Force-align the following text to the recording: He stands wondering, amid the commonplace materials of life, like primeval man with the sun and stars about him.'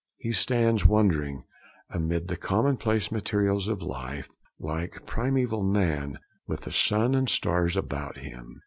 He 0.17 0.31
stands 0.31 0.83
wondering, 0.83 1.43
amid 1.91 2.27
the 2.27 2.35
commonplace 2.35 3.11
materials 3.11 3.67
of 3.67 3.83
life, 3.83 4.29
like 4.57 5.05
primeval 5.05 5.61
man 5.61 6.17
with 6.47 6.61
the 6.61 6.71
sun 6.71 7.13
and 7.13 7.29
stars 7.29 7.77
about 7.77 8.17
him.' 8.17 8.59